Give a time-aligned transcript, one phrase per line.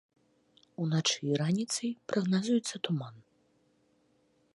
[0.85, 3.15] Уначы і раніцай прагназуецца туман.